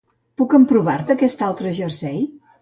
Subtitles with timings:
[0.41, 2.19] Puc emprovar-te aquest altre jersei?